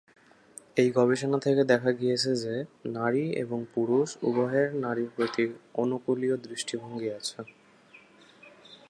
[0.77, 2.55] এই গবেষণা থেকে দেখা গিয়েছে যে,
[2.93, 5.43] নারী এবং পুরুষ উভয়ের নারীর প্রতি
[5.73, 7.39] অনুকুলীয় দৃষ্টিভঙ্গী আছে।